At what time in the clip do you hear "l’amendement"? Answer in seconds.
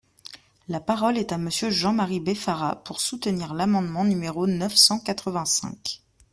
3.53-4.03